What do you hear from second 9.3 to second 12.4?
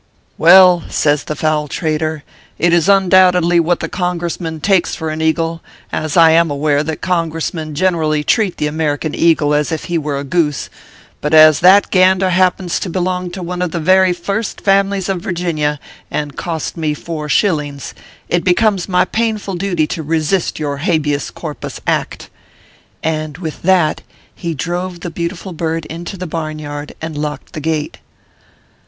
as if he were a goose; but as that gander